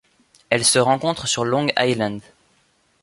Elle 0.49 0.65
se 0.65 0.79
rencontre 0.79 1.27
sur 1.27 1.45
Long 1.45 1.67
Island. 1.77 2.21